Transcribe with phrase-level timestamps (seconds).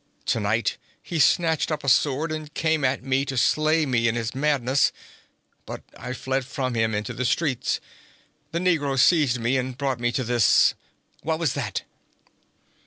[0.25, 4.33] Tonight he snatched up a sword and came at me to slay me in his
[4.33, 4.91] madness,
[5.67, 7.79] but I fled from him into the streets.
[8.51, 10.73] The negroes seized me and brought me to this
[11.23, 11.83] _what was that?